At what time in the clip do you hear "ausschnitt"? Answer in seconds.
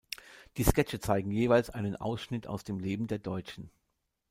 1.95-2.47